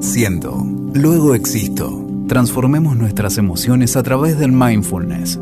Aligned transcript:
Siento, 0.00 0.64
luego 0.92 1.34
existo. 1.34 2.06
Transformemos 2.28 2.96
nuestras 2.96 3.38
emociones 3.38 3.96
a 3.96 4.02
través 4.02 4.38
del 4.38 4.52
mindfulness. 4.52 5.38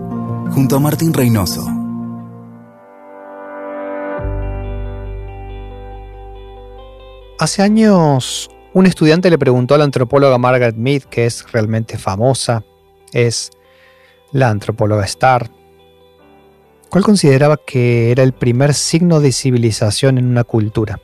Junto 0.50 0.76
a 0.76 0.80
Martín 0.80 1.12
Reynoso. 1.12 1.66
Hace 7.38 7.62
años 7.62 8.50
un 8.72 8.87
estudiante 8.87 9.30
le 9.30 9.39
preguntó 9.39 9.75
a 9.75 9.79
la 9.79 9.85
antropóloga 9.85 10.39
Margaret 10.39 10.77
Mead, 10.77 11.02
que 11.02 11.27
es 11.27 11.45
realmente 11.52 11.98
famosa, 11.98 12.64
es 13.12 13.50
la 14.32 14.48
antropóloga 14.48 15.04
Star, 15.04 15.50
cuál 16.89 17.04
consideraba 17.04 17.59
que 17.59 18.11
era 18.11 18.23
el 18.23 18.32
primer 18.32 18.75
signo 18.75 19.20
de 19.20 19.32
civilización 19.32 20.18
en 20.18 20.27
una 20.27 20.45
cultura. 20.45 21.00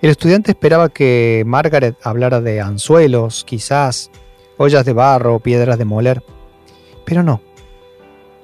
El 0.00 0.10
estudiante 0.10 0.52
esperaba 0.52 0.88
que 0.88 1.42
Margaret 1.46 1.96
hablara 2.02 2.40
de 2.40 2.60
anzuelos, 2.60 3.44
quizás, 3.44 4.10
ollas 4.56 4.84
de 4.84 4.92
barro 4.92 5.36
o 5.36 5.40
piedras 5.40 5.78
de 5.78 5.84
moler, 5.84 6.22
pero 7.04 7.22
no. 7.22 7.42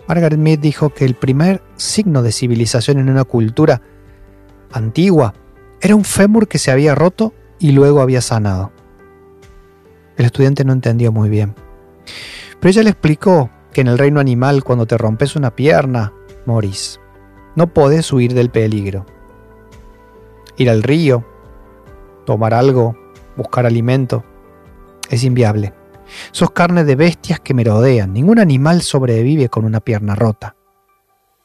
Margaret 0.08 0.38
Mead 0.38 0.60
dijo 0.60 0.90
que 0.90 1.04
el 1.04 1.14
primer 1.14 1.62
signo 1.76 2.22
de 2.22 2.32
civilización 2.32 2.98
en 2.98 3.08
una 3.08 3.24
cultura 3.24 3.82
antigua 4.72 5.34
era 5.80 5.94
un 5.94 6.04
fémur 6.04 6.48
que 6.48 6.58
se 6.58 6.70
había 6.70 6.94
roto 6.94 7.34
y 7.58 7.72
luego 7.72 8.00
había 8.00 8.20
sanado. 8.20 8.72
El 10.16 10.26
estudiante 10.26 10.64
no 10.64 10.72
entendió 10.72 11.12
muy 11.12 11.28
bien. 11.28 11.54
Pero 12.60 12.70
ella 12.70 12.82
le 12.82 12.90
explicó 12.90 13.50
que 13.72 13.82
en 13.82 13.88
el 13.88 13.98
reino 13.98 14.20
animal 14.20 14.64
cuando 14.64 14.86
te 14.86 14.96
rompes 14.96 15.36
una 15.36 15.54
pierna, 15.54 16.12
morís. 16.46 17.00
No 17.54 17.72
podés 17.72 18.12
huir 18.12 18.32
del 18.32 18.50
peligro. 18.50 19.06
Ir 20.56 20.70
al 20.70 20.82
río, 20.82 21.24
tomar 22.24 22.54
algo, 22.54 22.96
buscar 23.36 23.66
alimento, 23.66 24.24
es 25.10 25.24
inviable. 25.24 25.72
Sos 26.30 26.50
carne 26.50 26.84
de 26.84 26.96
bestias 26.96 27.40
que 27.40 27.54
merodean. 27.54 28.12
Ningún 28.12 28.38
animal 28.38 28.82
sobrevive 28.82 29.48
con 29.48 29.64
una 29.64 29.80
pierna 29.80 30.14
rota 30.14 30.56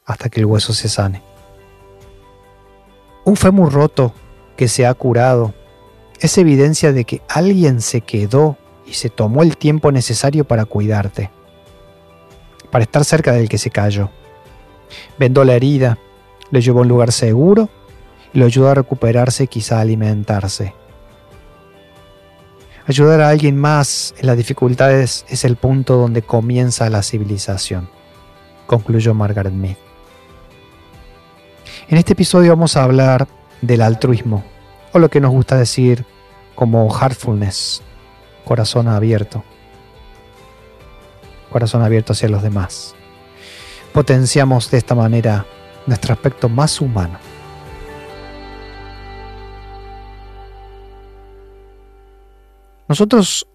hasta 0.04 0.28
que 0.28 0.40
el 0.40 0.46
hueso 0.46 0.72
se 0.72 0.88
sane. 0.88 1.22
Un 3.24 3.36
fémur 3.36 3.72
roto 3.72 4.12
que 4.56 4.68
se 4.68 4.86
ha 4.86 4.94
curado 4.94 5.54
es 6.20 6.38
evidencia 6.38 6.92
de 6.92 7.04
que 7.04 7.22
alguien 7.28 7.80
se 7.80 8.00
quedó 8.00 8.56
y 8.86 8.94
se 8.94 9.10
tomó 9.10 9.42
el 9.42 9.56
tiempo 9.56 9.92
necesario 9.92 10.44
para 10.44 10.64
cuidarte, 10.64 11.30
para 12.70 12.84
estar 12.84 13.04
cerca 13.04 13.32
del 13.32 13.48
que 13.48 13.58
se 13.58 13.70
cayó. 13.70 14.10
Vendó 15.18 15.44
la 15.44 15.54
herida, 15.54 15.98
le 16.50 16.60
llevó 16.60 16.80
a 16.80 16.82
un 16.82 16.88
lugar 16.88 17.12
seguro 17.12 17.68
lo 18.32 18.46
ayudó 18.46 18.70
a 18.70 18.74
recuperarse 18.74 19.46
quizá 19.46 19.78
a 19.78 19.82
alimentarse. 19.82 20.74
Ayudar 22.86 23.20
a 23.20 23.28
alguien 23.28 23.56
más 23.56 24.14
en 24.18 24.26
las 24.26 24.36
dificultades 24.36 25.24
es 25.28 25.44
el 25.44 25.56
punto 25.56 25.96
donde 25.96 26.22
comienza 26.22 26.90
la 26.90 27.02
civilización, 27.02 27.88
concluyó 28.66 29.14
Margaret 29.14 29.52
Mead. 29.52 29.76
En 31.88 31.98
este 31.98 32.14
episodio 32.14 32.50
vamos 32.50 32.76
a 32.76 32.82
hablar 32.82 33.28
del 33.60 33.82
altruismo, 33.82 34.44
o 34.92 34.98
lo 34.98 35.10
que 35.10 35.20
nos 35.20 35.30
gusta 35.30 35.56
decir 35.56 36.04
como 36.54 36.88
heartfulness, 36.90 37.82
corazón 38.44 38.88
abierto, 38.88 39.44
corazón 41.50 41.82
abierto 41.82 42.14
hacia 42.14 42.28
los 42.28 42.42
demás. 42.42 42.94
Potenciamos 43.92 44.70
de 44.70 44.78
esta 44.78 44.94
manera 44.94 45.46
nuestro 45.86 46.14
aspecto 46.14 46.48
más 46.48 46.80
humano. 46.80 47.18
Nosotros 52.92 53.48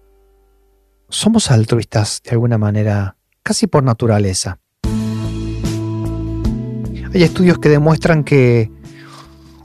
somos 1.08 1.52
altruistas 1.52 2.20
de 2.24 2.32
alguna 2.32 2.58
manera, 2.58 3.16
casi 3.44 3.68
por 3.68 3.84
naturaleza. 3.84 4.58
Hay 7.14 7.22
estudios 7.22 7.60
que 7.60 7.68
demuestran 7.68 8.24
que 8.24 8.68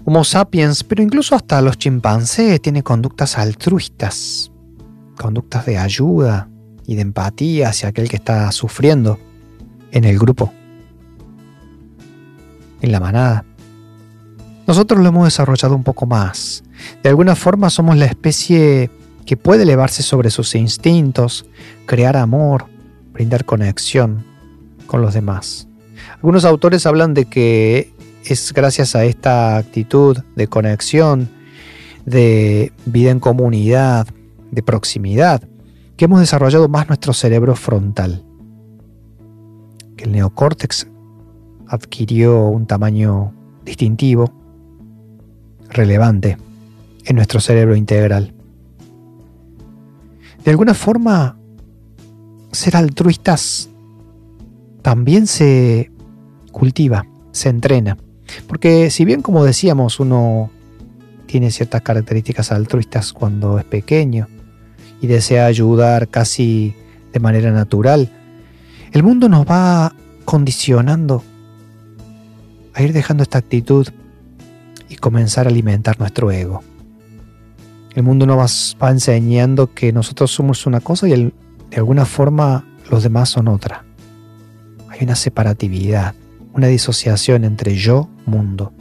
Homo 0.06 0.24
sapiens, 0.26 0.84
pero 0.84 1.02
incluso 1.02 1.34
hasta 1.34 1.60
los 1.64 1.80
chimpancés 1.80 2.62
tienen 2.62 2.84
conductas 2.84 3.40
altruistas, 3.40 4.52
conductas 5.20 5.66
de 5.66 5.80
ayuda 5.80 6.50
y 6.86 6.94
de 6.94 7.02
empatía 7.02 7.70
hacia 7.70 7.90
aquel 7.90 8.10
que 8.10 8.18
está 8.18 8.52
sufriendo 8.52 9.18
en 9.90 10.04
el 10.04 10.20
grupo, 10.20 10.54
en 12.80 12.92
la 12.92 13.00
manada. 13.00 13.44
Nosotros 14.68 15.02
lo 15.02 15.10
hemos 15.10 15.24
desarrollado 15.24 15.76
un 15.76 15.84
poco 15.84 16.06
más. 16.06 16.64
De 17.02 17.10
alguna 17.10 17.36
forma 17.36 17.72
somos 17.72 17.98
la 17.98 18.06
especie 18.06 18.92
que 19.26 19.38
puede 19.38 19.64
elevarse 19.64 20.04
sobre 20.04 20.30
sus 20.30 20.56
instintos, 20.56 21.46
crear 21.86 22.18
amor, 22.18 22.66
brindar 23.14 23.46
conexión 23.46 24.26
con 24.88 25.02
los 25.02 25.14
demás. 25.14 25.68
Algunos 26.16 26.46
autores 26.46 26.86
hablan 26.86 27.14
de 27.14 27.26
que 27.26 27.92
es 28.26 28.54
gracias 28.54 28.96
a 28.96 29.06
esta 29.06 29.58
actitud 29.58 30.18
de 30.36 30.48
conexión, 30.48 31.30
de 32.06 32.72
vida 32.86 33.12
en 33.12 33.20
comunidad, 33.20 34.08
de 34.52 34.64
proximidad, 34.64 35.42
que 35.98 36.06
hemos 36.06 36.20
desarrollado 36.20 36.68
más 36.68 36.88
nuestro 36.88 37.14
cerebro 37.14 37.56
frontal. 37.56 38.24
Que 39.96 40.06
el 40.06 40.12
neocórtex 40.12 40.88
adquirió 41.68 42.48
un 42.48 42.66
tamaño 42.66 43.34
distintivo, 43.66 44.32
relevante 45.70 46.38
en 47.06 47.16
nuestro 47.16 47.40
cerebro 47.40 47.76
integral. 47.76 48.34
De 50.44 50.52
alguna 50.52 50.74
forma, 50.74 51.38
ser 52.52 52.76
altruistas 52.76 53.70
también 54.82 55.28
se 55.28 55.92
cultiva, 56.52 57.06
se 57.32 57.50
entrena. 57.50 57.98
Porque 58.48 58.90
si 58.90 59.06
bien 59.06 59.22
como 59.22 59.44
decíamos 59.44 60.00
uno 60.00 60.50
tiene 61.26 61.52
ciertas 61.52 61.82
características 61.82 62.52
altruistas 62.52 63.12
cuando 63.12 63.58
es 63.58 63.66
pequeño 63.66 64.28
y 65.02 65.08
desea 65.08 65.46
ayudar 65.46 66.08
casi 66.10 66.76
de 67.12 67.20
manera 67.20 67.52
natural, 67.52 68.10
el 68.92 69.04
mundo 69.04 69.30
nos 69.30 69.46
va 69.46 69.96
condicionando 70.26 71.24
a 72.74 72.84
ir 72.84 72.94
dejando 72.94 73.24
esta 73.24 73.38
actitud 73.38 73.88
y 74.90 74.96
comenzar 74.96 75.48
a 75.48 75.50
alimentar 75.50 76.00
nuestro 76.00 76.32
ego. 76.32 76.64
El 77.96 78.04
mundo 78.04 78.26
nos 78.26 78.76
va 78.82 78.90
enseñando 78.90 79.74
que 79.74 79.94
nosotros 79.94 80.32
somos 80.32 80.66
una 80.66 80.80
cosa 80.80 81.08
y 81.08 81.12
de 81.12 81.78
alguna 81.78 82.06
forma 82.06 82.66
los 82.90 83.04
demás 83.04 83.30
son 83.30 83.48
otra. 83.48 83.86
Hay 84.90 85.00
una 85.04 85.16
separatividad 85.16 86.16
una 86.54 86.68
disociación 86.68 87.44
entre 87.44 87.76
yo, 87.76 88.08
mundo. 88.26 88.72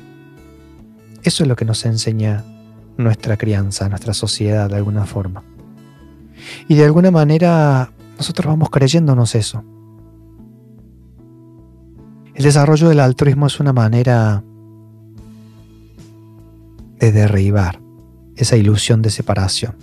Eso 1.23 1.43
es 1.43 1.49
lo 1.49 1.57
que 1.57 1.65
nos 1.65 1.85
enseña 1.85 2.45
nuestra 2.97 3.37
crianza, 3.37 3.89
nuestra 3.89 4.13
sociedad 4.13 4.69
de 4.69 4.77
alguna 4.77 5.07
forma. 5.07 5.43
Y 6.69 6.75
de 6.75 6.85
alguna 6.85 7.11
manera 7.11 7.91
nosotros 8.19 8.47
vamos 8.47 8.71
creyéndonos 8.71 9.35
eso. 9.35 9.65
El 12.35 12.45
desarrollo 12.45 12.89
del 12.89 13.01
altruismo 13.01 13.47
es 13.47 13.59
una 13.61 13.73
manera 13.73 14.43
de 16.99 17.13
derribar 17.13 17.82
esa 18.37 18.57
ilusión 18.57 19.03
de 19.03 19.11
separación. 19.11 19.77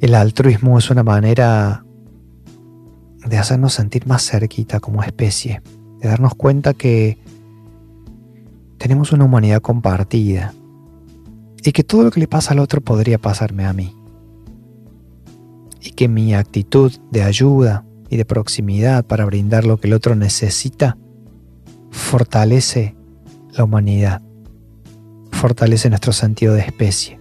El 0.00 0.14
altruismo 0.14 0.78
es 0.78 0.90
una 0.90 1.02
manera 1.02 1.84
de 3.26 3.38
hacernos 3.38 3.74
sentir 3.74 4.06
más 4.06 4.22
cerquita 4.28 4.80
como 4.80 5.02
especie 5.02 5.62
de 6.00 6.08
darnos 6.08 6.34
cuenta 6.34 6.74
que 6.74 7.18
tenemos 8.78 9.12
una 9.12 9.24
humanidad 9.24 9.60
compartida 9.60 10.54
y 11.62 11.72
que 11.72 11.84
todo 11.84 12.04
lo 12.04 12.10
que 12.10 12.20
le 12.20 12.28
pasa 12.28 12.52
al 12.52 12.58
otro 12.58 12.80
podría 12.80 13.18
pasarme 13.18 13.66
a 13.66 13.72
mí. 13.72 13.94
Y 15.82 15.90
que 15.90 16.08
mi 16.08 16.34
actitud 16.34 16.92
de 17.10 17.22
ayuda 17.22 17.84
y 18.08 18.16
de 18.16 18.24
proximidad 18.24 19.04
para 19.04 19.26
brindar 19.26 19.64
lo 19.64 19.78
que 19.78 19.88
el 19.88 19.94
otro 19.94 20.14
necesita 20.14 20.96
fortalece 21.90 22.96
la 23.52 23.64
humanidad, 23.64 24.22
fortalece 25.40 25.88
nuestro 25.88 26.12
sentido 26.12 26.54
de 26.54 26.60
especie. 26.60 27.18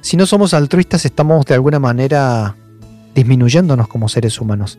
Si 0.00 0.16
no 0.16 0.24
somos 0.24 0.54
altruistas 0.54 1.04
estamos 1.04 1.44
de 1.44 1.54
alguna 1.54 1.78
manera 1.78 2.56
disminuyéndonos 3.14 3.86
como 3.88 4.08
seres 4.08 4.40
humanos. 4.40 4.78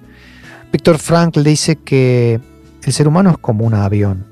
Víctor 0.71 0.97
Frankl 0.97 1.43
dice 1.43 1.75
que 1.75 2.39
el 2.83 2.93
ser 2.93 3.07
humano 3.07 3.31
es 3.31 3.37
como 3.37 3.65
un 3.65 3.73
avión. 3.73 4.25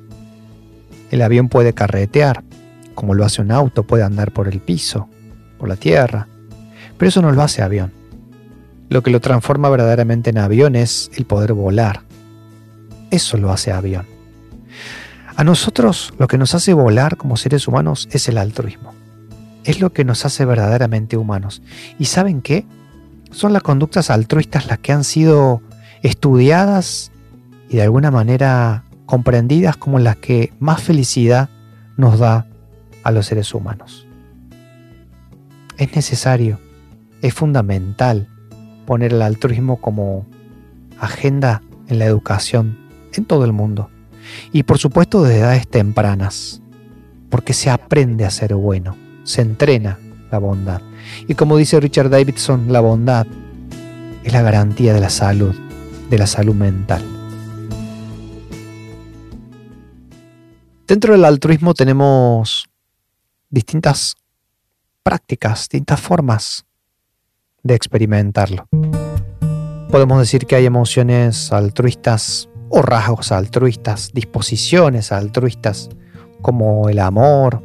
El 1.11 1.21
avión 1.21 1.47
puede 1.47 1.73
carretear, 1.73 2.43
como 2.95 3.13
lo 3.13 3.23
hace 3.23 3.41
un 3.41 3.51
auto, 3.51 3.83
puede 3.83 4.03
andar 4.03 4.31
por 4.31 4.47
el 4.47 4.59
piso, 4.59 5.07
por 5.59 5.69
la 5.69 5.75
tierra, 5.75 6.27
pero 6.97 7.09
eso 7.09 7.21
no 7.21 7.31
lo 7.31 7.41
hace 7.41 7.61
avión. 7.61 7.91
Lo 8.89 9.03
que 9.03 9.11
lo 9.11 9.21
transforma 9.21 9.69
verdaderamente 9.69 10.31
en 10.31 10.39
avión 10.39 10.75
es 10.75 11.11
el 11.15 11.25
poder 11.25 11.53
volar. 11.53 12.01
Eso 13.11 13.37
lo 13.37 13.51
hace 13.51 13.71
avión. 13.71 14.05
A 15.35 15.43
nosotros 15.43 16.13
lo 16.17 16.27
que 16.27 16.37
nos 16.37 16.55
hace 16.55 16.73
volar 16.73 17.17
como 17.17 17.35
seres 17.35 17.67
humanos 17.67 18.07
es 18.11 18.27
el 18.29 18.37
altruismo. 18.37 18.93
es 19.65 19.81
lo 19.81 19.91
que 19.91 20.05
nos 20.05 20.25
hace 20.25 20.45
verdaderamente 20.45 21.17
humanos. 21.17 21.63
¿Y 21.97 22.05
saben 22.05 22.43
qué? 22.43 22.65
Son 23.31 23.51
las 23.51 23.63
conductas 23.63 24.11
altruistas 24.11 24.67
las 24.67 24.77
que 24.77 24.91
han 24.91 25.03
sido 25.03 25.63
estudiadas 26.03 27.11
y 27.67 27.77
de 27.77 27.81
alguna 27.81 28.11
manera 28.11 28.83
comprendidas 29.07 29.75
como 29.75 29.97
las 29.97 30.17
que 30.17 30.53
más 30.59 30.83
felicidad 30.83 31.49
nos 31.97 32.19
da 32.19 32.45
a 33.03 33.11
los 33.11 33.25
seres 33.25 33.55
humanos. 33.55 34.05
Es 35.77 35.95
necesario, 35.95 36.59
es 37.23 37.33
fundamental 37.33 38.29
poner 38.85 39.13
el 39.13 39.23
altruismo 39.23 39.81
como 39.81 40.27
agenda 40.99 41.63
en 41.87 41.97
la 41.97 42.05
educación 42.05 42.77
en 43.13 43.25
todo 43.25 43.45
el 43.45 43.51
mundo. 43.51 43.89
Y 44.51 44.63
por 44.63 44.77
supuesto 44.77 45.23
desde 45.23 45.39
edades 45.39 45.67
tempranas, 45.67 46.61
porque 47.29 47.53
se 47.53 47.69
aprende 47.69 48.25
a 48.25 48.31
ser 48.31 48.55
bueno, 48.55 48.95
se 49.23 49.41
entrena 49.41 49.99
la 50.31 50.39
bondad. 50.39 50.81
Y 51.27 51.35
como 51.35 51.57
dice 51.57 51.79
Richard 51.79 52.09
Davidson, 52.09 52.71
la 52.71 52.81
bondad 52.81 53.27
es 54.23 54.33
la 54.33 54.41
garantía 54.41 54.93
de 54.93 54.99
la 54.99 55.09
salud, 55.09 55.55
de 56.09 56.17
la 56.17 56.27
salud 56.27 56.55
mental. 56.55 57.03
Dentro 60.87 61.13
del 61.13 61.25
altruismo 61.25 61.73
tenemos 61.73 62.67
distintas 63.49 64.15
prácticas, 65.01 65.61
distintas 65.61 65.99
formas 65.99 66.65
de 67.63 67.73
experimentarlo. 67.73 68.67
Podemos 69.89 70.19
decir 70.19 70.45
que 70.45 70.55
hay 70.55 70.65
emociones 70.65 71.51
altruistas 71.51 72.49
o 72.77 72.81
rasgos 72.81 73.31
altruistas, 73.31 74.11
disposiciones 74.13 75.13
altruistas, 75.13 75.87
como 76.41 76.89
el 76.89 76.99
amor, 76.99 77.63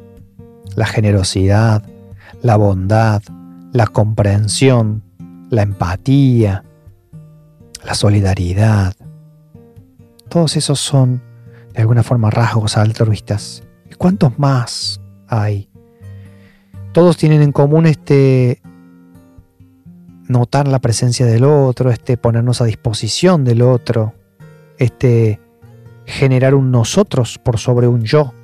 la 0.76 0.86
generosidad, 0.86 1.82
la 2.42 2.54
bondad, 2.54 3.20
la 3.72 3.88
comprensión, 3.88 5.02
la 5.50 5.62
empatía, 5.62 6.62
la 7.84 7.94
solidaridad. 7.94 8.94
Todos 10.28 10.56
esos 10.56 10.78
son 10.78 11.20
de 11.74 11.80
alguna 11.80 12.04
forma 12.04 12.30
rasgos 12.30 12.76
altruistas. 12.76 13.64
¿Y 13.90 13.94
cuántos 13.96 14.38
más 14.38 15.00
hay? 15.26 15.68
Todos 16.92 17.16
tienen 17.16 17.42
en 17.42 17.50
común 17.50 17.86
este 17.86 18.62
notar 20.28 20.68
la 20.68 20.78
presencia 20.78 21.26
del 21.26 21.42
otro, 21.42 21.90
este 21.90 22.16
ponernos 22.16 22.60
a 22.60 22.66
disposición 22.66 23.44
del 23.44 23.62
otro, 23.62 24.14
este 24.80 25.38
generar 26.06 26.56
un 26.56 26.72
nosotros 26.72 27.38
por 27.38 27.58
sobre 27.58 27.86
un 27.86 28.02
yo. 28.02 28.34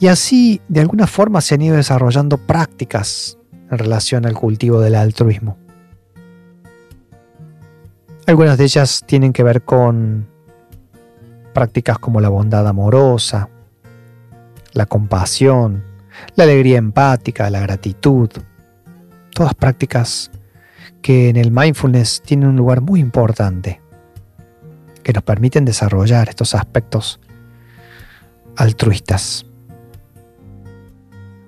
Y 0.00 0.08
así, 0.08 0.60
de 0.68 0.80
alguna 0.80 1.06
forma, 1.06 1.40
se 1.40 1.54
han 1.54 1.62
ido 1.62 1.76
desarrollando 1.76 2.38
prácticas 2.38 3.38
en 3.70 3.78
relación 3.78 4.26
al 4.26 4.34
cultivo 4.34 4.80
del 4.80 4.96
altruismo. 4.96 5.56
Algunas 8.26 8.58
de 8.58 8.64
ellas 8.64 9.04
tienen 9.06 9.32
que 9.32 9.44
ver 9.44 9.62
con 9.62 10.26
prácticas 11.52 11.98
como 11.98 12.20
la 12.20 12.30
bondad 12.30 12.66
amorosa, 12.66 13.48
la 14.72 14.86
compasión, 14.86 15.84
la 16.34 16.44
alegría 16.44 16.78
empática, 16.78 17.50
la 17.50 17.60
gratitud, 17.60 18.30
todas 19.32 19.54
prácticas 19.54 20.30
que 21.02 21.28
en 21.28 21.36
el 21.36 21.50
mindfulness 21.50 22.22
tienen 22.22 22.48
un 22.48 22.56
lugar 22.56 22.80
muy 22.80 22.98
importante, 22.98 23.80
que 25.04 25.12
nos 25.12 25.22
permiten 25.22 25.64
desarrollar 25.64 26.28
estos 26.28 26.54
aspectos 26.56 27.20
altruistas. 28.56 29.46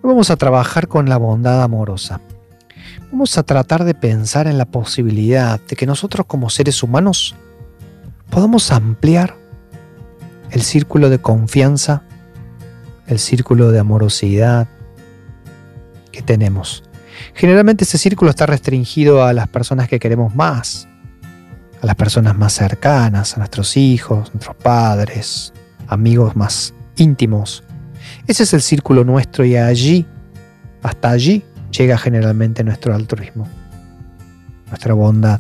Vamos 0.03 0.31
a 0.31 0.37
trabajar 0.37 0.87
con 0.87 1.09
la 1.09 1.17
bondad 1.17 1.63
amorosa. 1.63 2.21
Vamos 3.11 3.37
a 3.39 3.43
tratar 3.43 3.85
de 3.85 3.95
pensar 3.95 4.47
en 4.47 4.59
la 4.59 4.67
posibilidad 4.67 5.61
de 5.61 5.75
que 5.75 5.87
nosotros 5.87 6.27
como 6.27 6.51
seres 6.51 6.83
humanos 6.83 7.35
podamos 8.31 8.71
ampliar 8.71 9.37
el 10.51 10.63
círculo 10.63 11.11
de 11.11 11.19
confianza, 11.19 12.03
el 13.07 13.19
círculo 13.19 13.73
de 13.73 13.81
amorosidad 13.81 14.69
que 16.13 16.23
tenemos. 16.23 16.85
Generalmente 17.35 17.85
ese 17.85 17.99
círculo 17.99 18.31
está 18.31 18.47
restringido 18.47 19.25
a 19.25 19.33
las 19.33 19.49
personas 19.49 19.89
que 19.89 19.99
queremos 19.99 20.35
más, 20.35 20.89
las 21.87 21.95
personas 21.95 22.37
más 22.37 22.53
cercanas, 22.53 23.35
a 23.35 23.39
nuestros 23.39 23.77
hijos, 23.77 24.35
nuestros 24.35 24.57
padres, 24.57 25.53
amigos 25.87 26.35
más 26.35 26.75
íntimos. 26.97 27.63
Ese 28.27 28.43
es 28.43 28.53
el 28.55 28.61
círculo 28.61 29.05
nuestro 29.05 29.45
y 29.45 29.55
allí, 29.55 30.05
hasta 30.83 31.11
allí, 31.11 31.45
llega 31.71 31.97
generalmente 31.97 32.65
nuestro 32.65 32.93
altruismo, 32.93 33.47
nuestra 34.67 34.95
bondad. 34.95 35.39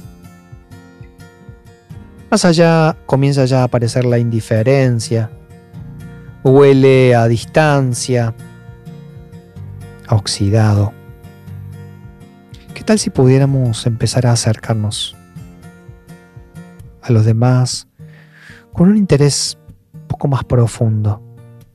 Más 2.30 2.44
allá 2.44 2.96
comienza 3.06 3.44
ya 3.44 3.62
a 3.62 3.64
aparecer 3.64 4.04
la 4.04 4.18
indiferencia, 4.18 5.28
huele 6.44 7.16
a 7.16 7.26
distancia, 7.26 8.36
a 10.06 10.14
oxidado. 10.14 10.92
¿Qué 12.72 12.84
tal 12.84 13.00
si 13.00 13.10
pudiéramos 13.10 13.84
empezar 13.86 14.28
a 14.28 14.32
acercarnos 14.32 15.15
a 17.06 17.12
los 17.12 17.24
demás 17.24 17.88
con 18.72 18.88
un 18.88 18.96
interés 18.96 19.58
un 19.94 20.06
poco 20.06 20.28
más 20.28 20.44
profundo? 20.44 21.22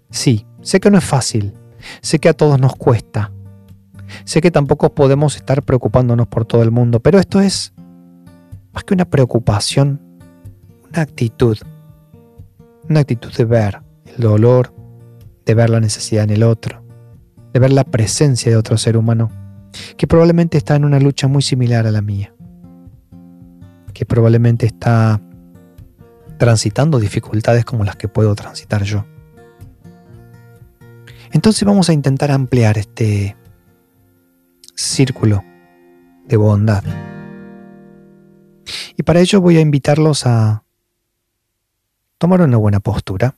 Sí, 0.10 0.46
sé 0.62 0.80
que 0.80 0.92
no 0.92 0.98
es 0.98 1.04
fácil, 1.04 1.54
sé 2.02 2.20
que 2.20 2.30
a 2.30 2.34
todos 2.34 2.60
nos 2.60 2.76
cuesta, 2.76 3.32
sé 4.26 4.42
que 4.42 4.52
tampoco 4.52 4.94
podemos 4.94 5.36
estar 5.36 5.64
preocupándonos 5.64 6.28
por 6.28 6.46
todo 6.46 6.64
el 6.64 6.72
mundo, 6.72 7.00
pero 7.00 7.20
esto 7.20 7.40
es 7.40 7.74
más 8.74 8.84
que 8.84 8.94
una 8.94 9.06
preocupación, 9.06 10.02
una 10.92 11.02
actitud, 11.02 11.58
una 12.90 13.00
actitud 13.02 13.32
de 13.34 13.46
ver 13.46 13.82
el 14.06 14.22
dolor, 14.22 14.74
de 15.46 15.56
ver 15.56 15.70
la 15.70 15.80
necesidad 15.80 16.24
en 16.26 16.32
el 16.32 16.44
otro, 16.44 16.84
de 17.54 17.60
ver 17.60 17.72
la 17.72 17.84
presencia 17.84 18.52
de 18.52 18.58
otro 18.58 18.78
ser 18.78 18.98
humano 18.98 19.30
que 19.98 20.08
probablemente 20.08 20.58
está 20.58 20.76
en 20.76 20.86
una 20.86 21.00
lucha 21.00 21.28
muy 21.28 21.42
similar 21.42 21.88
a 21.88 21.92
la 21.92 22.02
mía, 22.02 22.34
que 23.94 24.06
probablemente 24.06 24.66
está 24.66 25.22
transitando 26.38 27.00
dificultades 27.00 27.66
como 27.66 27.84
las 27.84 27.96
que 27.96 28.08
puedo 28.08 28.34
transitar 28.36 28.84
yo. 28.84 29.06
Entonces 31.32 31.64
vamos 31.64 31.90
a 31.90 31.94
intentar 31.94 32.32
ampliar 32.32 32.78
este 32.78 33.38
círculo 34.76 35.44
de 36.28 36.38
bondad. 36.38 36.84
Y 38.98 39.04
para 39.04 39.20
ello 39.20 39.42
voy 39.42 39.58
a 39.58 39.62
invitarlos 39.62 40.26
a 40.26 40.64
tomar 42.18 42.42
una 42.42 42.58
buena 42.58 42.80
postura. 42.80 43.36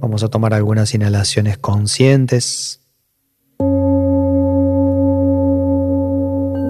Vamos 0.00 0.22
a 0.22 0.28
tomar 0.28 0.54
algunas 0.54 0.94
inhalaciones 0.94 1.58
conscientes. 1.58 2.85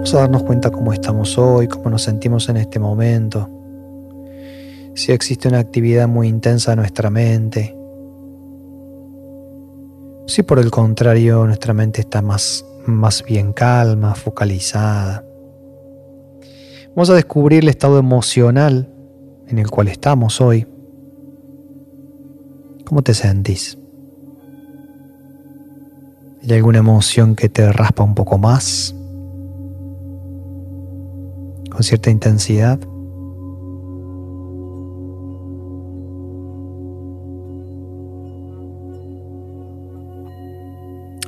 Vamos 0.07 0.15
a 0.15 0.21
darnos 0.21 0.45
cuenta 0.45 0.71
cómo 0.71 0.93
estamos 0.93 1.37
hoy, 1.37 1.67
cómo 1.67 1.91
nos 1.91 2.03
sentimos 2.03 2.49
en 2.49 2.59
este 2.59 2.79
momento. 2.79 3.51
Si 4.95 5.11
existe 5.11 5.49
una 5.49 5.59
actividad 5.59 6.07
muy 6.07 6.29
intensa 6.29 6.75
en 6.75 6.79
nuestra 6.79 7.11
mente. 7.11 7.77
Si 10.29 10.45
por 10.45 10.61
el 10.61 10.71
contrario 10.71 11.45
nuestra 11.45 11.75
mente 11.75 12.03
está 12.03 12.23
más, 12.23 12.65
más 12.87 13.25
bien 13.25 13.53
calma, 13.53 14.15
focalizada. 14.15 15.25
Vamos 16.95 17.11
a 17.11 17.15
descubrir 17.15 17.65
el 17.65 17.69
estado 17.69 17.99
emocional 17.99 18.89
en 19.49 19.59
el 19.59 19.69
cual 19.69 19.89
estamos 19.89 20.41
hoy. 20.41 20.69
¿Cómo 22.85 23.03
te 23.03 23.13
sentís? 23.13 23.77
¿Hay 26.45 26.53
alguna 26.53 26.79
emoción 26.79 27.35
que 27.35 27.49
te 27.49 27.73
raspa 27.73 28.05
un 28.05 28.15
poco 28.15 28.39
más? 28.39 28.96
¿Con 31.77 31.83
cierta 31.83 32.09
intensidad? 32.09 32.81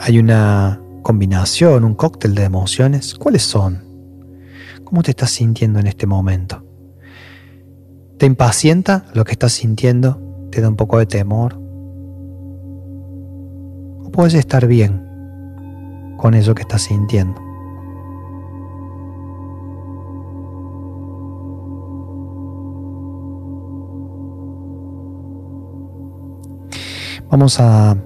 ¿Hay 0.00 0.18
una 0.18 0.80
combinación, 1.02 1.84
un 1.84 1.94
cóctel 1.94 2.34
de 2.34 2.44
emociones? 2.44 3.14
¿Cuáles 3.14 3.42
son? 3.42 3.84
¿Cómo 4.84 5.02
te 5.02 5.10
estás 5.10 5.32
sintiendo 5.32 5.80
en 5.80 5.86
este 5.86 6.06
momento? 6.06 6.64
¿Te 8.16 8.24
impacienta 8.24 9.04
lo 9.12 9.24
que 9.24 9.32
estás 9.32 9.52
sintiendo? 9.52 10.48
¿Te 10.50 10.62
da 10.62 10.70
un 10.70 10.76
poco 10.76 10.98
de 10.98 11.04
temor? 11.04 11.60
¿O 14.02 14.10
puedes 14.10 14.32
estar 14.32 14.66
bien 14.66 15.04
con 16.16 16.32
eso 16.32 16.54
que 16.54 16.62
estás 16.62 16.84
sintiendo? 16.84 17.47
Vamos 27.30 27.60
a 27.60 27.96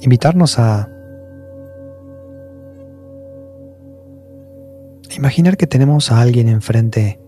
invitarnos 0.00 0.58
a 0.58 0.88
imaginar 5.16 5.56
que 5.56 5.66
tenemos 5.66 6.12
a 6.12 6.20
alguien 6.20 6.48
enfrente 6.48 7.20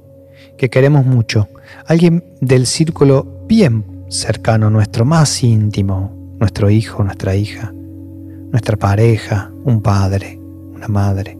que 0.56 0.70
queremos 0.70 1.06
mucho, 1.06 1.48
alguien 1.86 2.24
del 2.40 2.66
círculo 2.66 3.44
bien 3.46 4.04
cercano 4.08 4.70
nuestro, 4.70 5.04
más 5.04 5.42
íntimo, 5.42 6.36
nuestro 6.38 6.70
hijo, 6.70 7.04
nuestra 7.04 7.36
hija, 7.36 7.72
nuestra 7.72 8.76
pareja, 8.76 9.52
un 9.64 9.82
padre, 9.82 10.38
una 10.74 10.88
madre. 10.88 11.38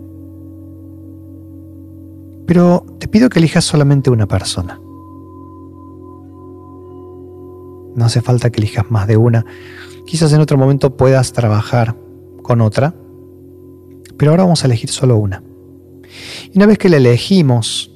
Pero 2.47 2.85
te 2.99 3.09
pido 3.09 3.29
que 3.29 3.39
elijas 3.39 3.65
solamente 3.65 4.11
una 4.11 4.27
persona. 4.27 4.81
No 7.99 8.05
hace 8.05 8.23
falta 8.23 8.51
que 8.51 8.61
elijas 8.61 8.89
más 8.93 9.09
de 9.09 9.17
una. 9.17 9.45
Quizás 10.07 10.33
en 10.33 10.41
otro 10.41 10.57
momento 10.57 10.97
puedas 10.97 11.33
trabajar 11.33 11.97
con 12.45 12.61
otra, 12.61 12.95
pero 14.17 14.31
ahora 14.31 14.45
vamos 14.45 14.63
a 14.63 14.69
elegir 14.69 14.89
solo 14.89 15.17
una. 15.17 15.43
Y 16.53 16.57
una 16.57 16.67
vez 16.67 16.79
que 16.79 16.89
la 16.89 16.99
elegimos, 16.99 17.91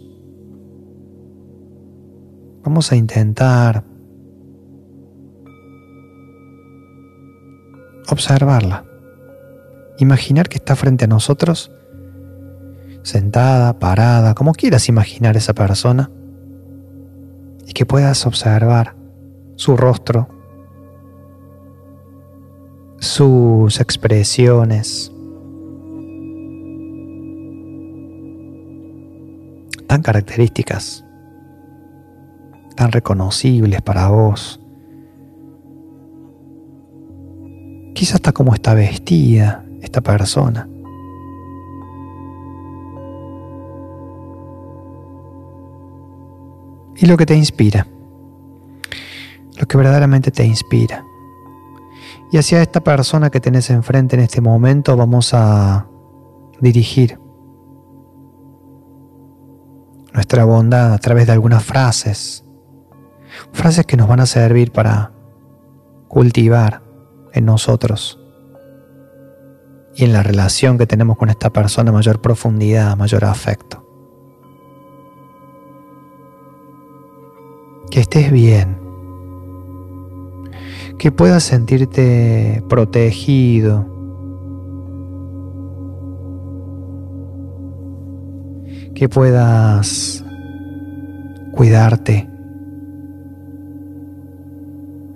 vamos 2.65 2.91
a 2.91 2.97
intentar 2.97 3.85
observarla. 8.09 8.85
Imaginar 10.01 10.49
que 10.49 10.57
está 10.57 10.75
frente 10.75 11.05
a 11.05 11.09
nosotros, 11.09 11.71
sentada, 13.05 13.79
parada, 13.79 14.35
como 14.35 14.53
quieras 14.53 14.89
imaginar 14.89 15.37
esa 15.37 15.55
persona, 15.55 16.11
y 17.65 17.73
que 17.73 17.87
puedas 17.87 18.27
observar 18.27 18.97
su 19.57 19.77
rostro, 19.77 20.29
sus 22.99 23.81
expresiones, 23.81 25.13
tan 29.87 30.03
características, 30.03 31.05
tan 32.77 32.93
reconocibles 32.93 33.83
para 33.83 34.09
vos. 34.09 34.61
Quizás 37.95 38.15
hasta 38.17 38.33
cómo 38.33 38.55
está 38.55 38.75
vestida 38.75 39.65
esta 39.83 40.01
persona. 40.01 40.69
Y 46.97 47.07
lo 47.07 47.17
que 47.17 47.27
te 47.27 47.35
inspira 47.35 47.87
lo 49.59 49.67
que 49.67 49.77
verdaderamente 49.77 50.31
te 50.31 50.45
inspira. 50.45 51.05
Y 52.31 52.39
hacia 52.39 52.63
esta 52.63 52.81
persona 52.81 53.31
que 53.31 53.41
tenés 53.41 53.71
enfrente 53.71 54.17
en 54.17 54.23
este 54.23 54.41
momento 54.41 54.97
vamos 54.97 55.35
a 55.35 55.87
dirigir 56.61 57.19
nuestra 60.15 60.45
bondad 60.45 60.95
a 60.95 60.99
través 60.99 61.27
de 61.27 61.33
algunas 61.33 61.65
frases, 61.65 62.45
frases 63.53 63.87
que 63.87 63.97
nos 63.97 64.09
van 64.09 64.21
a 64.21 64.27
servir 64.27 64.73
para 64.73 65.13
cultivar 66.09 66.83
en 67.33 67.47
nosotros 67.47 68.19
y 69.95 70.05
en 70.05 70.13
la 70.13 70.23
relación 70.23 70.79
que 70.79 70.87
tenemos 70.87 71.19
con 71.19 71.29
esta 71.29 71.51
persona 71.51 71.93
mayor 71.93 72.21
profundidad, 72.21 72.97
mayor 72.97 73.25
afecto. 73.25 73.87
Que 77.91 78.01
estés 78.01 78.33
bien 78.33 78.82
que 81.03 81.11
puedas 81.11 81.43
sentirte 81.43 82.63
protegido. 82.69 83.85
Que 88.95 89.09
puedas 89.09 90.25
cuidarte 91.51 92.31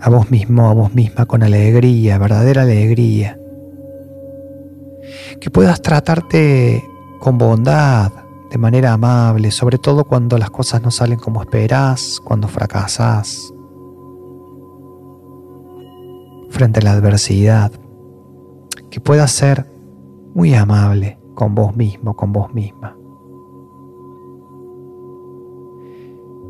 a 0.00 0.11
vos 0.11 0.28
mismo, 0.33 0.69
a 0.69 0.75
vos 0.75 0.93
misma 0.93 1.25
con 1.26 1.45
alegría, 1.45 2.19
verdadera 2.19 2.62
alegría. 2.62 3.38
Que 5.40 5.50
puedas 5.50 5.81
tratarte 5.83 6.83
con 7.21 7.38
bondad, 7.38 8.11
de 8.50 8.59
manera 8.59 8.93
amable, 8.93 9.52
sobre 9.52 9.78
todo 9.78 10.02
cuando 10.02 10.37
las 10.37 10.50
cosas 10.50 10.83
no 10.83 10.90
salen 10.90 11.21
como 11.21 11.43
esperás, 11.43 12.21
cuando 12.25 12.49
fracasás 12.49 13.52
frente 16.57 16.81
a 16.81 16.85
la 16.85 16.93
adversidad, 16.93 17.71
que 18.91 18.99
puedas 18.99 19.31
ser 19.31 19.67
muy 20.35 20.55
amable 20.55 21.19
con 21.35 21.55
vos 21.55 21.77
mismo, 21.77 22.17
con 22.17 22.33
vos 22.33 22.55
misma. 22.55 22.97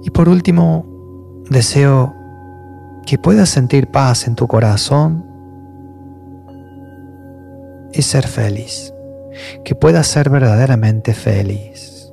Y 0.04 0.10
por 0.10 0.28
último, 0.28 0.86
deseo 1.50 2.14
que 3.04 3.18
puedas 3.18 3.48
sentir 3.48 3.88
paz 3.88 4.28
en 4.28 4.36
tu 4.36 4.46
corazón 4.46 5.26
y 7.92 8.02
ser 8.02 8.28
feliz, 8.28 8.94
que 9.64 9.74
puedas 9.74 10.06
ser 10.06 10.30
verdaderamente 10.30 11.14
feliz. 11.14 12.12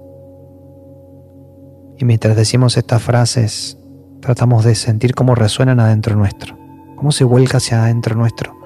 Y 1.99 2.05
mientras 2.05 2.35
decimos 2.35 2.75
estas 2.75 3.03
frases, 3.03 3.77
tratamos 4.19 4.65
de 4.65 4.73
sentir 4.73 5.13
cómo 5.13 5.35
resuenan 5.35 5.79
adentro 5.79 6.15
nuestro 6.15 6.62
cómo 7.03 7.11
se 7.11 7.25
vuelca 7.25 7.57
hacia 7.57 7.83
adentro 7.83 8.15
nuestro, 8.15 8.57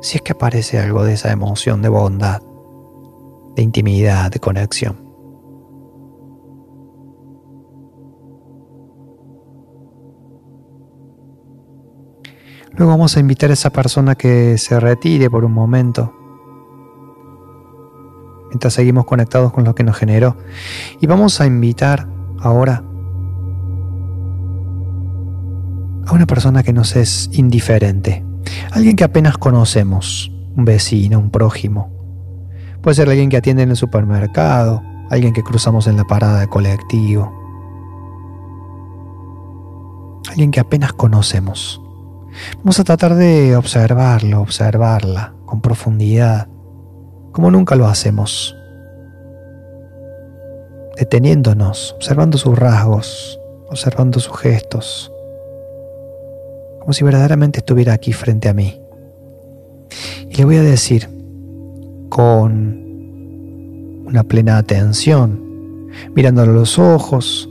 si 0.00 0.16
es 0.16 0.22
que 0.22 0.32
aparece 0.32 0.80
algo 0.80 1.04
de 1.04 1.12
esa 1.12 1.30
emoción 1.30 1.80
de 1.80 1.88
bondad, 1.88 2.42
de 3.54 3.62
intimidad, 3.62 4.32
de 4.32 4.40
conexión. 4.40 4.96
Luego 12.72 12.90
vamos 12.90 13.16
a 13.16 13.20
invitar 13.20 13.50
a 13.50 13.52
esa 13.52 13.70
persona 13.70 14.16
que 14.16 14.58
se 14.58 14.80
retire 14.80 15.30
por 15.30 15.44
un 15.44 15.52
momento, 15.52 16.12
mientras 18.48 18.74
seguimos 18.74 19.04
conectados 19.04 19.52
con 19.52 19.62
lo 19.62 19.76
que 19.76 19.84
nos 19.84 19.96
generó. 19.96 20.36
Y 21.00 21.06
vamos 21.06 21.40
a 21.40 21.46
invitar 21.46 22.08
ahora 22.40 22.82
a 26.06 26.12
una 26.14 26.26
persona 26.26 26.62
que 26.62 26.72
nos 26.72 26.96
es 26.96 27.30
indiferente, 27.32 28.24
alguien 28.70 28.96
que 28.96 29.04
apenas 29.04 29.38
conocemos, 29.38 30.32
un 30.56 30.64
vecino, 30.64 31.18
un 31.18 31.30
prójimo. 31.30 31.90
Puede 32.80 32.96
ser 32.96 33.08
alguien 33.08 33.28
que 33.28 33.36
atiende 33.36 33.62
en 33.62 33.70
el 33.70 33.76
supermercado, 33.76 34.82
alguien 35.10 35.32
que 35.32 35.42
cruzamos 35.42 35.86
en 35.86 35.96
la 35.96 36.04
parada 36.04 36.40
de 36.40 36.48
colectivo, 36.48 37.32
alguien 40.28 40.50
que 40.50 40.60
apenas 40.60 40.92
conocemos. 40.92 41.80
Vamos 42.58 42.80
a 42.80 42.84
tratar 42.84 43.14
de 43.14 43.56
observarlo, 43.56 44.40
observarla 44.40 45.34
con 45.44 45.60
profundidad, 45.60 46.48
como 47.32 47.50
nunca 47.50 47.76
lo 47.76 47.86
hacemos, 47.86 48.56
deteniéndonos, 50.96 51.94
observando 51.96 52.38
sus 52.38 52.58
rasgos, 52.58 53.38
observando 53.68 54.18
sus 54.20 54.38
gestos, 54.38 55.12
como 56.82 56.92
si 56.92 57.04
verdaderamente 57.04 57.60
estuviera 57.60 57.92
aquí 57.92 58.12
frente 58.12 58.48
a 58.48 58.54
mí. 58.54 58.76
Y 60.28 60.34
le 60.34 60.44
voy 60.44 60.56
a 60.56 60.62
decir 60.62 61.08
con 62.08 62.82
una 64.04 64.24
plena 64.24 64.58
atención, 64.58 65.88
mirándolo 66.12 66.50
a 66.50 66.54
los 66.56 66.80
ojos, 66.80 67.48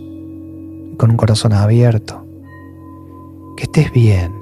con 0.98 1.12
un 1.12 1.16
corazón 1.16 1.54
abierto, 1.54 2.26
que 3.56 3.64
estés 3.64 3.90
bien, 3.94 4.34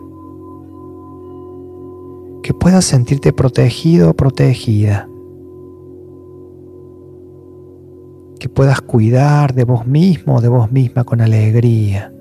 que 2.41 2.55
puedas 2.55 2.83
sentirte 2.83 3.31
protegido 3.31 4.09
o 4.09 4.13
protegida, 4.15 5.07
que 8.39 8.49
puedas 8.49 8.81
cuidar 8.81 9.53
de 9.53 9.65
vos 9.65 9.85
mismo 9.85 10.37
o 10.37 10.41
de 10.41 10.47
vos 10.47 10.71
misma 10.71 11.03
con 11.03 11.21
alegría 11.21 12.11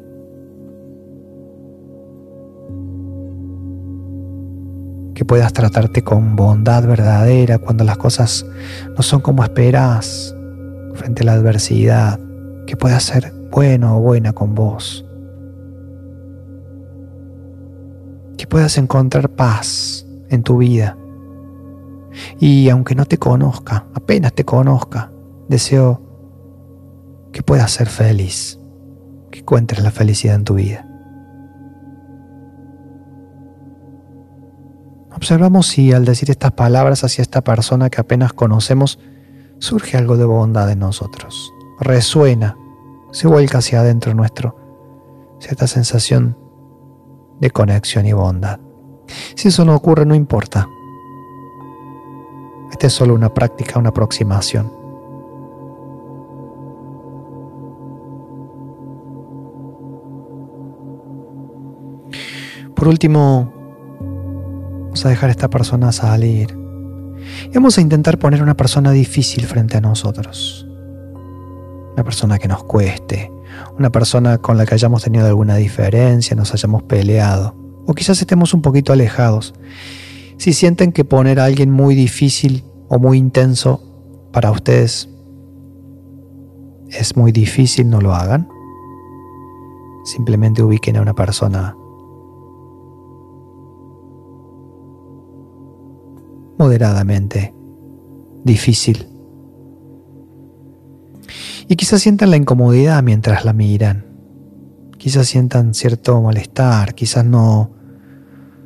que 5.19 5.25
puedas 5.25 5.53
tratarte 5.53 6.05
con 6.05 6.37
bondad 6.37 6.87
verdadera 6.87 7.59
cuando 7.59 7.83
las 7.83 7.97
cosas 7.99 8.47
no 8.97 9.03
son 9.03 9.21
como 9.21 9.43
esperas 9.43 10.33
frente 10.95 11.25
a 11.25 11.27
la 11.27 11.33
adversidad, 11.33 12.21
que 12.69 12.77
puedas 12.77 13.03
ser 13.03 13.33
bueno 13.51 13.97
o 13.97 14.01
buena 14.01 14.33
con 14.33 14.55
vos, 14.55 15.05
que 18.37 18.47
puedas 18.47 18.79
encontrar 18.79 19.29
paz 19.31 20.07
en 20.29 20.45
tu 20.45 20.59
vida. 20.59 20.97
Y 22.39 22.69
aunque 22.69 22.95
no 22.95 23.05
te 23.05 23.19
conozca, 23.19 23.87
apenas 23.95 24.35
te 24.35 24.45
conozca, 24.45 25.11
deseo 25.49 26.01
que 27.33 27.43
puedas 27.43 27.73
ser 27.73 27.89
feliz, 27.89 28.61
que 29.33 29.41
encuentres 29.41 29.83
la 29.83 29.91
felicidad 29.91 30.37
en 30.37 30.45
tu 30.45 30.55
vida. 30.55 30.88
Observamos 35.19 35.67
si 35.67 35.93
al 35.93 36.05
decir 36.05 36.31
estas 36.31 36.53
palabras 36.53 37.03
hacia 37.03 37.23
esta 37.23 37.43
persona 37.43 37.91
que 37.91 38.01
apenas 38.01 38.33
conocemos, 38.33 39.01
surge 39.59 39.97
algo 39.97 40.17
de 40.17 40.25
bondad 40.25 40.71
en 40.71 40.79
nosotros. 40.79 41.53
Resuena, 41.81 42.57
se 43.11 43.27
vuelca 43.27 43.59
hacia 43.59 43.81
adentro 43.81 44.15
nuestro, 44.15 44.55
cierta 45.41 45.67
sensación 45.67 46.39
de 47.41 47.51
conexión 47.51 48.07
y 48.07 48.13
bondad. 48.13 48.61
Si 49.35 49.49
eso 49.49 49.65
no 49.65 49.75
ocurre, 49.75 50.07
no 50.07 50.15
importa. 50.15 50.69
Esta 52.71 52.87
es 52.87 52.93
solo 52.93 53.13
una 53.13 53.35
práctica, 53.35 53.81
una 53.81 53.89
aproximación. 53.89 54.73
Por 62.77 62.87
último, 62.87 63.58
vamos 64.89 65.05
a 65.05 65.11
dejar 65.11 65.29
a 65.29 65.33
esta 65.33 65.51
persona 65.51 65.93
salir. 65.93 66.57
Y 67.45 67.55
vamos 67.55 67.77
a 67.77 67.83
intentar 67.83 68.19
poner 68.19 68.43
una 68.43 68.57
persona 68.57 68.91
difícil 68.91 69.45
frente 69.45 69.77
a 69.77 69.83
nosotros. 69.83 70.67
Una 71.93 72.03
persona 72.05 72.39
que 72.39 72.49
nos 72.49 72.65
cueste. 72.65 73.31
Una 73.79 73.91
persona 73.91 74.39
con 74.39 74.57
la 74.57 74.65
que 74.65 74.75
hayamos 74.75 75.05
tenido 75.05 75.27
alguna 75.27 75.57
diferencia, 75.57 76.35
nos 76.35 76.55
hayamos 76.55 76.85
peleado. 76.85 77.55
O 77.87 77.95
quizás 77.95 78.19
estemos 78.21 78.55
un 78.55 78.63
poquito 78.63 78.95
alejados. 78.95 79.55
Si 80.39 80.55
sienten 80.55 80.93
que 80.93 81.05
poner 81.05 81.39
a 81.39 81.45
alguien 81.45 81.71
muy 81.71 81.95
difícil 81.95 82.65
o 82.89 82.99
muy 82.99 83.19
intenso 83.19 83.83
para 84.33 84.51
ustedes 84.51 85.11
es 86.89 87.15
muy 87.15 87.33
difícil, 87.33 87.91
no 87.91 88.01
lo 88.01 88.15
hagan. 88.15 88.49
Simplemente 90.05 90.63
ubiquen 90.63 90.97
a 90.97 91.03
una 91.03 91.15
persona 91.15 91.77
moderadamente 96.59 97.55
difícil. 98.45 99.07
Y 101.69 101.77
quizás 101.77 102.01
sientan 102.01 102.31
la 102.31 102.37
incomodidad 102.37 103.03
mientras 103.03 103.45
la 103.45 103.53
miran. 103.53 104.07
Quizás 104.97 105.29
sientan 105.29 105.75
cierto 105.75 106.21
malestar, 106.23 106.95
quizás 106.95 107.25
no 107.25 107.71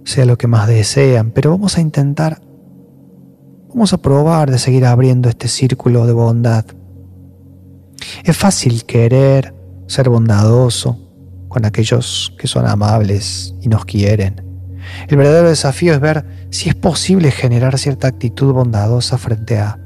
sea 0.05 0.25
lo 0.25 0.39
que 0.39 0.47
más 0.47 0.67
desean, 0.69 1.31
pero 1.31 1.51
vamos 1.51 1.77
a 1.77 1.81
intentar, 1.81 2.41
vamos 3.69 3.93
a 3.93 3.99
probar 3.99 4.51
de 4.51 4.59
seguir 4.59 4.87
abriendo 4.87 5.29
este 5.29 5.49
círculo 5.49 6.07
de 6.07 6.13
bondad. 6.13 6.65
Es 8.25 8.37
fácil 8.37 8.85
querer 8.85 9.55
ser 9.87 10.09
bondadoso 10.09 10.99
con 11.49 11.65
aquellos 11.65 12.35
que 12.39 12.47
son 12.47 12.67
amables 12.67 13.55
y 13.61 13.69
nos 13.69 13.85
quieren. 13.85 14.52
El 15.09 15.17
verdadero 15.17 15.49
desafío 15.49 15.93
es 15.95 16.01
ver 16.01 16.25
si 16.51 16.69
es 16.69 16.75
posible 16.75 17.31
generar 17.31 17.79
cierta 17.79 18.09
actitud 18.09 18.53
bondadosa 18.53 19.19
frente 19.19 19.59
a 19.59 19.79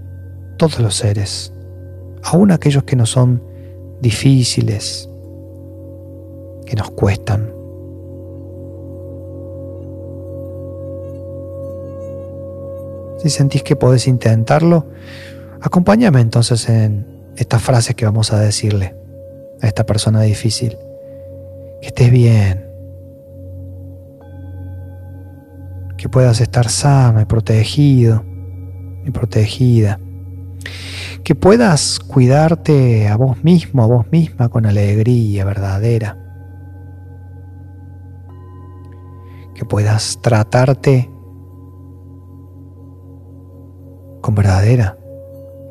todos 0.56 0.80
los 0.80 0.94
seres, 0.96 1.52
aun 2.22 2.50
aquellos 2.50 2.84
que 2.84 2.96
no 2.96 3.06
son 3.06 3.42
difíciles, 4.00 5.08
que 6.66 6.76
nos 6.76 6.90
cuestan. 6.90 7.52
Si 13.18 13.30
sentís 13.30 13.62
que 13.62 13.76
podés 13.76 14.06
intentarlo, 14.06 14.86
acompáñame 15.60 16.20
entonces 16.20 16.68
en 16.68 17.06
estas 17.36 17.62
frases 17.62 17.94
que 17.94 18.04
vamos 18.04 18.32
a 18.32 18.38
decirle 18.38 18.94
a 19.60 19.66
esta 19.66 19.84
persona 19.84 20.22
difícil. 20.22 20.76
Que 21.80 21.88
estés 21.88 22.10
bien, 22.10 22.65
que 25.96 26.08
puedas 26.08 26.40
estar 26.40 26.68
sano 26.68 27.20
y 27.20 27.24
protegido 27.24 28.24
y 29.04 29.10
protegida. 29.10 29.98
Que 31.24 31.34
puedas 31.34 31.98
cuidarte 31.98 33.08
a 33.08 33.16
vos 33.16 33.42
mismo, 33.42 33.82
a 33.82 33.86
vos 33.86 34.06
misma 34.10 34.48
con 34.48 34.66
alegría 34.66 35.44
verdadera. 35.44 36.18
Que 39.54 39.64
puedas 39.64 40.20
tratarte 40.22 41.10
con 44.20 44.34
verdadera 44.34 44.98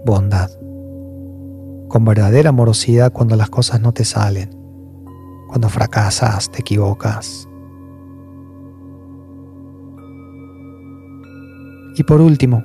bondad, 0.05 0.49
con 1.87 2.05
verdadera 2.05 2.49
amorosidad 2.49 3.11
cuando 3.11 3.35
las 3.35 3.49
cosas 3.49 3.81
no 3.81 3.91
te 3.91 4.05
salen, 4.05 4.49
cuando 5.47 5.69
fracasas, 5.69 6.49
te 6.51 6.61
equivocas 6.61 7.47
Y 11.95 12.03
por 12.03 12.21
último, 12.21 12.63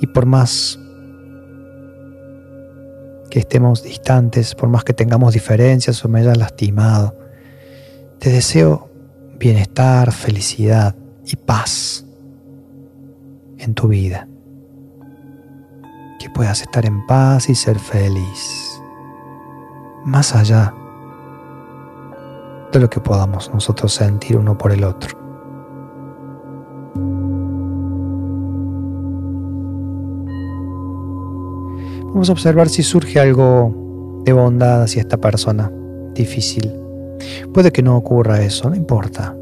y 0.00 0.06
por 0.06 0.26
más 0.26 0.78
que 3.30 3.40
estemos 3.40 3.82
distantes, 3.82 4.54
por 4.54 4.68
más 4.68 4.84
que 4.84 4.92
tengamos 4.92 5.34
diferencias 5.34 6.04
o 6.04 6.08
me 6.08 6.20
hayas 6.20 6.36
lastimado, 6.36 7.16
te 8.18 8.30
deseo 8.30 8.90
bienestar, 9.38 10.12
felicidad 10.12 10.94
y 11.24 11.36
paz 11.36 12.04
en 13.58 13.74
tu 13.74 13.88
vida. 13.88 14.26
Que 16.18 16.30
puedas 16.30 16.62
estar 16.62 16.84
en 16.84 17.06
paz 17.06 17.48
y 17.48 17.54
ser 17.54 17.78
feliz, 17.78 18.80
más 20.04 20.34
allá 20.34 20.74
de 22.72 22.80
lo 22.80 22.90
que 22.90 23.00
podamos 23.00 23.52
nosotros 23.52 23.94
sentir 23.94 24.36
uno 24.36 24.58
por 24.58 24.72
el 24.72 24.84
otro. 24.84 25.17
Vamos 32.18 32.30
a 32.30 32.32
observar 32.32 32.68
si 32.68 32.82
surge 32.82 33.20
algo 33.20 34.22
de 34.24 34.32
bondad 34.32 34.82
hacia 34.82 35.02
esta 35.02 35.18
persona 35.18 35.70
difícil. 36.16 36.68
Puede 37.54 37.70
que 37.70 37.80
no 37.80 37.96
ocurra 37.96 38.42
eso, 38.42 38.68
no 38.68 38.74
importa. 38.74 39.36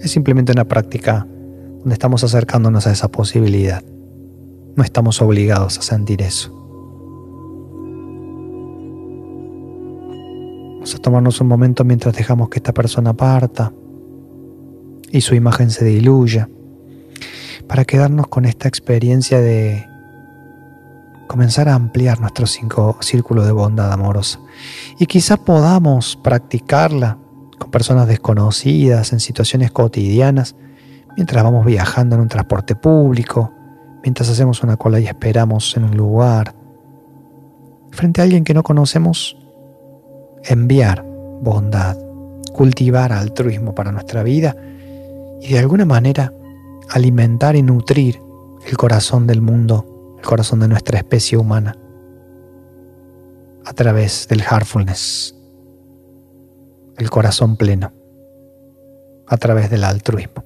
Es 0.00 0.10
simplemente 0.10 0.50
una 0.50 0.64
práctica 0.64 1.28
donde 1.78 1.92
estamos 1.92 2.24
acercándonos 2.24 2.88
a 2.88 2.90
esa 2.90 3.06
posibilidad. 3.12 3.84
No 4.74 4.82
estamos 4.82 5.22
obligados 5.22 5.78
a 5.78 5.82
sentir 5.82 6.20
eso. 6.20 6.50
Vamos 10.72 10.96
a 10.96 10.98
tomarnos 10.98 11.40
un 11.40 11.46
momento 11.46 11.84
mientras 11.84 12.16
dejamos 12.16 12.48
que 12.48 12.58
esta 12.58 12.74
persona 12.74 13.12
parta 13.12 13.72
y 15.12 15.20
su 15.20 15.36
imagen 15.36 15.70
se 15.70 15.84
diluya 15.84 16.48
para 17.68 17.84
quedarnos 17.84 18.26
con 18.26 18.46
esta 18.46 18.66
experiencia 18.66 19.40
de 19.40 19.89
comenzar 21.30 21.68
a 21.68 21.76
ampliar 21.76 22.18
nuestro 22.18 22.44
círculo 22.48 23.44
de 23.44 23.52
bondad 23.52 23.92
amorosa. 23.92 24.40
Y 24.98 25.06
quizá 25.06 25.36
podamos 25.36 26.16
practicarla 26.16 27.18
con 27.56 27.70
personas 27.70 28.08
desconocidas, 28.08 29.12
en 29.12 29.20
situaciones 29.20 29.70
cotidianas, 29.70 30.56
mientras 31.16 31.44
vamos 31.44 31.64
viajando 31.64 32.16
en 32.16 32.22
un 32.22 32.28
transporte 32.28 32.74
público, 32.74 33.52
mientras 34.02 34.28
hacemos 34.28 34.64
una 34.64 34.76
cola 34.76 34.98
y 34.98 35.06
esperamos 35.06 35.76
en 35.76 35.84
un 35.84 35.96
lugar. 35.96 36.52
Frente 37.92 38.20
a 38.20 38.24
alguien 38.24 38.42
que 38.42 38.52
no 38.52 38.64
conocemos, 38.64 39.36
enviar 40.42 41.04
bondad, 41.42 41.96
cultivar 42.52 43.12
altruismo 43.12 43.72
para 43.72 43.92
nuestra 43.92 44.24
vida 44.24 44.56
y 45.40 45.52
de 45.52 45.60
alguna 45.60 45.84
manera 45.84 46.32
alimentar 46.88 47.54
y 47.54 47.62
nutrir 47.62 48.20
el 48.66 48.76
corazón 48.76 49.28
del 49.28 49.40
mundo 49.40 49.89
el 50.20 50.26
corazón 50.26 50.60
de 50.60 50.68
nuestra 50.68 50.98
especie 50.98 51.38
humana 51.38 51.76
a 53.64 53.72
través 53.72 54.28
del 54.28 54.42
heartfulness, 54.42 55.34
el 56.98 57.08
corazón 57.08 57.56
pleno, 57.56 57.92
a 59.26 59.36
través 59.38 59.70
del 59.70 59.84
altruismo. 59.84 60.44